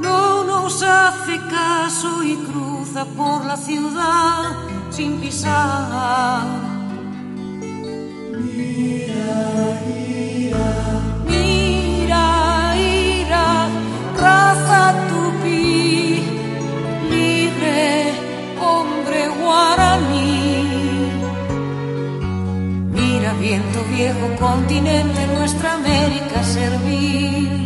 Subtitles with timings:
[0.00, 4.52] no nos hace caso y cruza por la ciudad
[4.90, 6.44] sin pisar.
[11.26, 13.68] Mira, ira,
[14.20, 16.22] raza tupí,
[17.08, 18.12] libre,
[18.60, 21.08] hombre guaraní.
[22.90, 27.61] Mira, viento viejo, continente, nuestra América servil.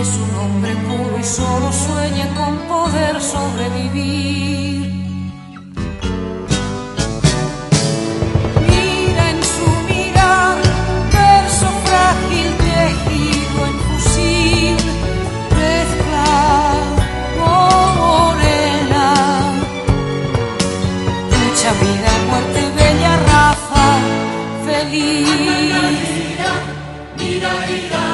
[0.00, 4.86] Es un hombre puro y solo sueña con poder sobrevivir.
[8.68, 10.56] Mira en su mirar,
[11.12, 14.76] verso frágil tejido en fusil,
[15.58, 16.30] mezcla
[17.40, 19.06] morena.
[21.32, 23.86] Lucha, vida, muerte, bella raza,
[24.64, 25.26] feliz.
[27.48, 28.07] Ananaira,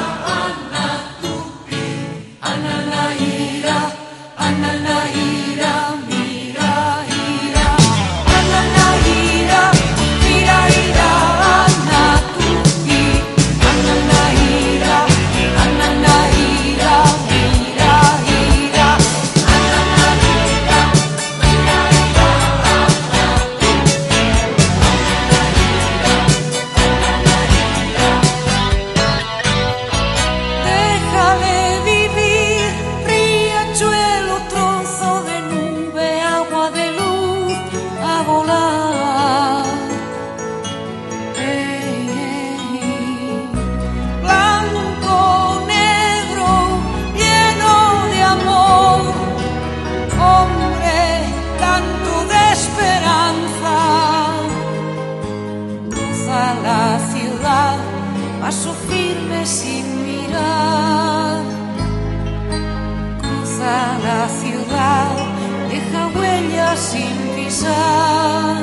[66.75, 68.57] sin pisar.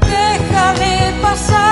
[0.00, 1.71] Déjale pasar,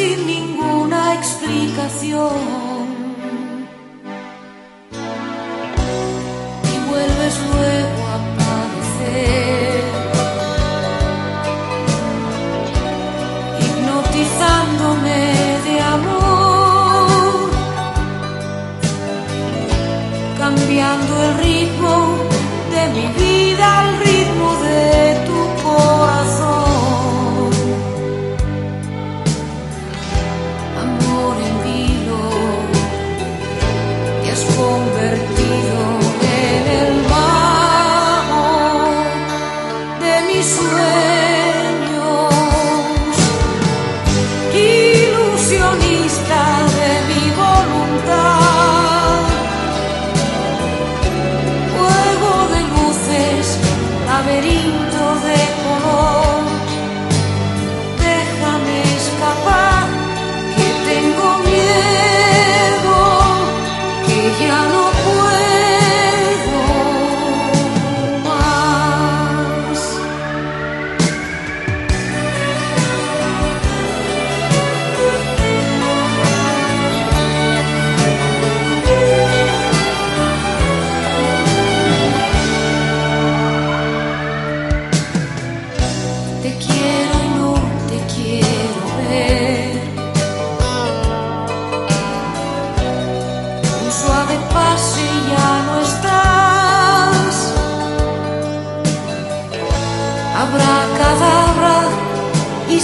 [0.00, 2.32] sin ninguna explicación.
[6.72, 9.82] Y vuelves luego a aparecer.
[13.64, 15.20] hipnotizándome
[15.66, 17.50] de amor,
[20.38, 21.49] cambiando el ritmo
[34.46, 35.19] te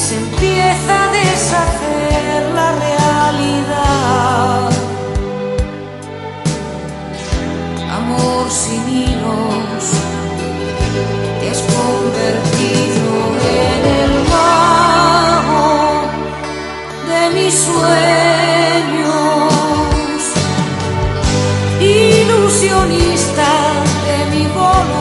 [0.09, 4.71] se empieza a deshacer la realidad.
[7.91, 9.85] Amor sin hilos,
[11.41, 13.07] te has convertido
[13.65, 15.67] en el mago
[17.11, 19.03] de mis sueños,
[21.81, 23.51] ilusionista
[24.07, 24.96] de mi voz.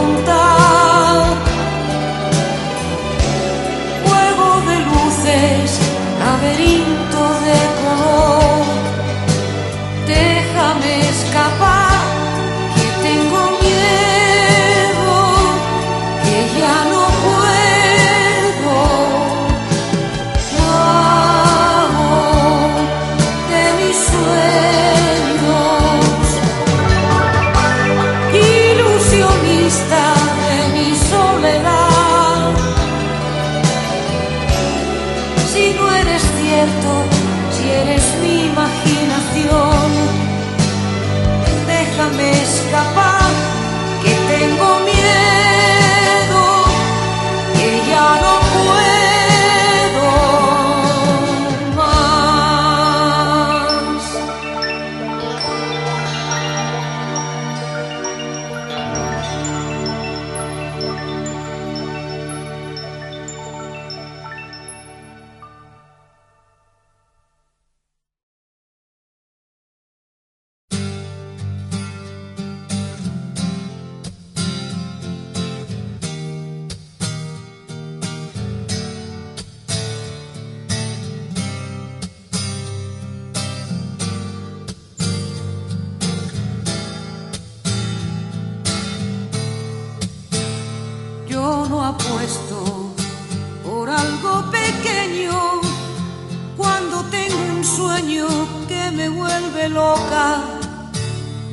[93.63, 95.61] por algo pequeño
[96.55, 98.27] cuando tengo un sueño
[98.67, 100.43] que me vuelve loca.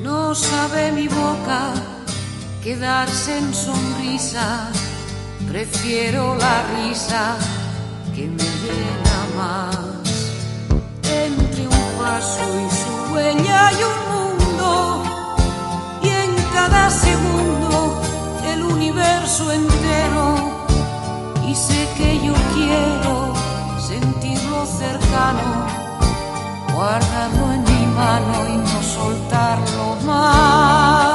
[0.03, 1.75] No sabe mi boca
[2.63, 4.71] quedarse en sonrisa,
[5.49, 7.37] prefiero la risa
[25.33, 31.12] mano, guardarlo en mi mano y no soltarlo más.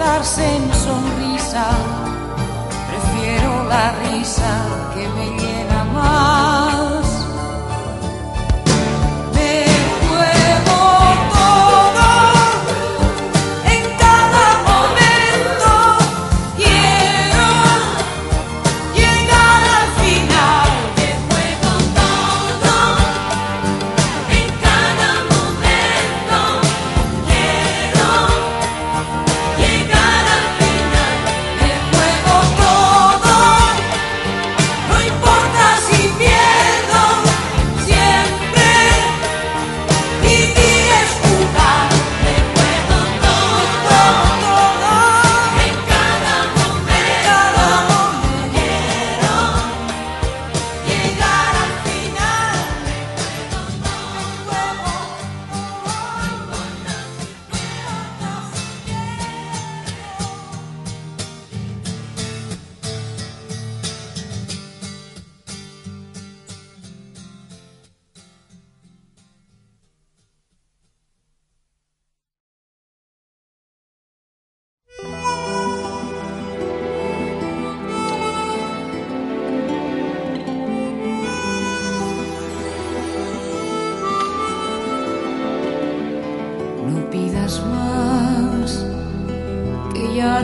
[0.00, 1.66] quedarse en sonrisa,
[2.88, 5.49] prefiero la risa que me lleva.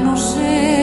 [0.07, 0.76] No sé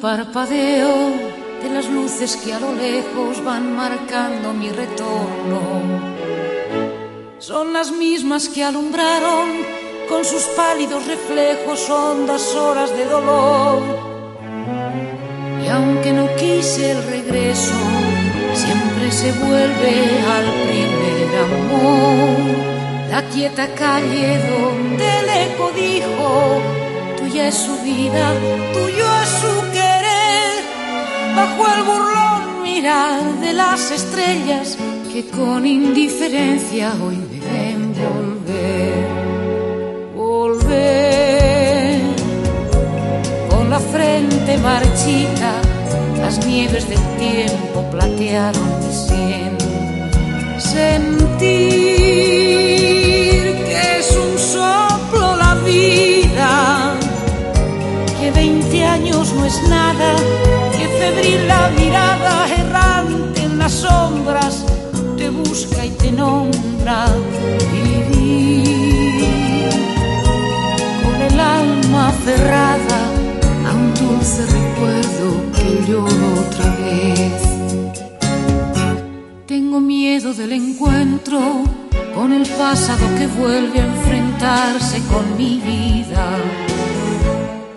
[0.00, 1.12] parpadeo
[1.62, 5.60] de las luces que a lo lejos van marcando mi retorno.
[7.38, 9.48] Son las mismas que alumbraron
[10.08, 13.82] con sus pálidos reflejos hondas horas de dolor.
[15.62, 17.74] Y aunque no quise el regreso,
[18.54, 19.94] siempre se vuelve
[20.36, 23.10] al primer amor.
[23.10, 26.62] La quieta calle donde el eco dijo,
[27.18, 28.32] tuya es su vida,
[28.72, 29.70] tuyo es su.
[31.40, 34.76] Bajo el burlón mirar de las estrellas
[35.10, 39.06] que con indiferencia hoy deben volver.
[40.14, 42.00] Volver
[43.48, 45.52] con la frente marchita,
[46.20, 49.56] las nieves del tiempo platearon mi sien.
[50.58, 51.38] Sentir
[53.66, 56.96] que es un soplo la vida,
[58.20, 60.16] que veinte años no es nada,
[61.10, 64.64] febril la mirada errante en las sombras
[65.16, 67.06] te busca y te nombra.
[67.72, 68.64] Vivir
[71.04, 73.00] con el alma cerrada
[73.68, 75.26] a un dulce recuerdo
[75.56, 77.42] que lloro otra vez.
[79.46, 81.40] Tengo miedo del encuentro
[82.14, 86.24] con el pasado que vuelve a enfrentarse con mi vida.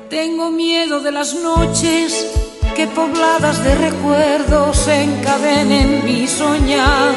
[0.09, 2.42] Tengo miedo de las noches
[2.75, 7.13] que pobladas de recuerdos encadenen mi soñar.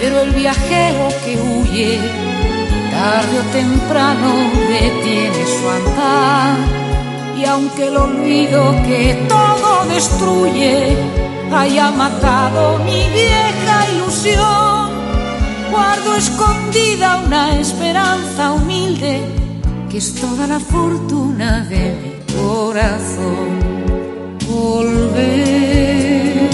[0.00, 1.98] Pero el viajero que huye,
[2.90, 4.30] tarde o temprano
[4.68, 6.56] detiene su andar.
[7.38, 10.96] Y aunque el olvido que todo destruye
[11.54, 14.90] haya matado mi vieja ilusión,
[15.70, 19.20] guardo escondida una esperanza humilde
[19.90, 23.81] que es toda la fortuna de mi corazón.
[24.52, 26.50] Volver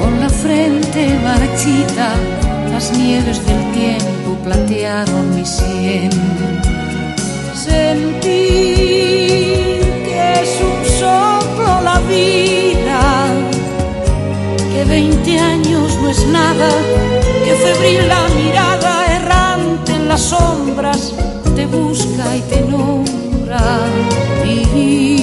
[0.00, 2.14] con la frente marchita,
[2.70, 6.10] las nieves del tiempo platearon mi sien.
[7.54, 8.20] Sentir
[10.06, 13.00] que es un soplo la vida,
[14.72, 16.70] que veinte años no es nada,
[17.44, 21.12] que febril la mirada errante en las sombras
[21.56, 23.60] te busca y te nombra.
[24.44, 25.19] Vivir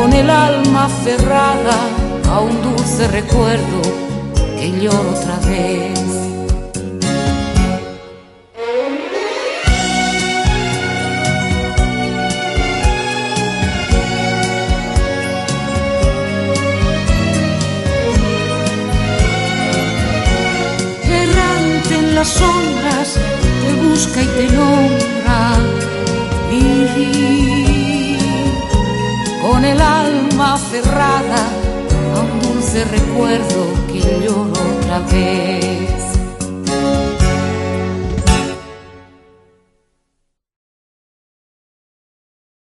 [0.00, 1.78] con el alma cerrada
[2.30, 3.82] a un dulce recuerdo
[4.58, 6.19] que lloro otra vez.